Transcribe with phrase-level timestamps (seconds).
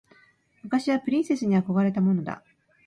[0.63, 2.43] 昔はプリンセスに憧れたものだ。